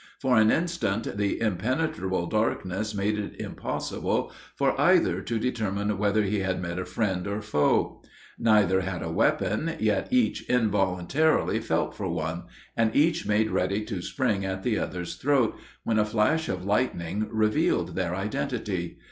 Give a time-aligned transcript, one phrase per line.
[0.19, 6.39] For an instant the impenetrable darkness made it impossible for either to determine whether he
[6.39, 8.01] had met a friend or foe:
[8.39, 12.45] neither had a weapon, yet each involuntarily felt for one,
[12.75, 17.27] and each made ready to spring at the other's throat, when a flash of lightning
[17.31, 18.97] revealed their identity.